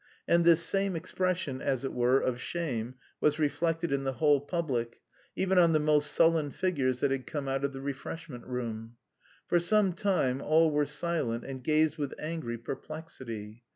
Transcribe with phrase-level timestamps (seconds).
[0.27, 4.99] And this same expression, as it were, of shame was reflected in the whole public,
[5.35, 8.95] even on the most sullen figures that had come out of the refreshment room.
[9.45, 13.61] For some time all were silent and gazed with angry perplexity.